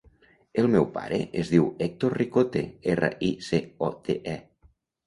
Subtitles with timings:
[0.61, 2.65] El meu pare es diu Hèctor Ricote:
[2.97, 4.41] erra, i, ce, o, te, e.